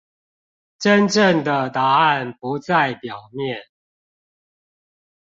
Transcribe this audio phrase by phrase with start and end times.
[0.79, 3.65] 真正的答案不在表面